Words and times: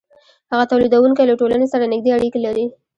هغه 0.51 0.63
تولیدونکی 0.71 1.23
له 1.27 1.35
ټولنې 1.39 1.67
سره 1.73 1.89
نږدې 1.93 2.11
اړیکې 2.17 2.39
لري 2.45 2.65